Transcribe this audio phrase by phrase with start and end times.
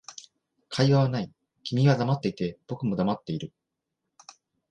[0.67, 1.31] 会話はない、
[1.61, 3.53] 君は黙っていて、僕も黙っている